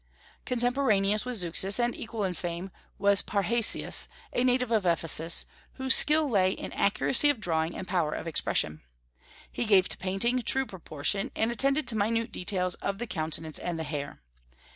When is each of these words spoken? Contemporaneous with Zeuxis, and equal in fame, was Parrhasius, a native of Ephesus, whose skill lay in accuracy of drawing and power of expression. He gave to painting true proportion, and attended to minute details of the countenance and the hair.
Contemporaneous 0.45 1.27
with 1.27 1.37
Zeuxis, 1.37 1.77
and 1.79 1.95
equal 1.95 2.23
in 2.23 2.33
fame, 2.33 2.71
was 2.97 3.21
Parrhasius, 3.21 4.07
a 4.33 4.43
native 4.43 4.71
of 4.71 4.83
Ephesus, 4.83 5.45
whose 5.73 5.93
skill 5.93 6.27
lay 6.27 6.49
in 6.53 6.71
accuracy 6.73 7.29
of 7.29 7.39
drawing 7.39 7.77
and 7.77 7.87
power 7.87 8.13
of 8.15 8.25
expression. 8.25 8.81
He 9.51 9.65
gave 9.65 9.87
to 9.89 9.97
painting 9.97 10.41
true 10.41 10.65
proportion, 10.65 11.29
and 11.35 11.51
attended 11.51 11.87
to 11.87 11.95
minute 11.95 12.31
details 12.31 12.73
of 12.81 12.97
the 12.97 13.05
countenance 13.05 13.59
and 13.59 13.77
the 13.77 13.83
hair. 13.83 14.23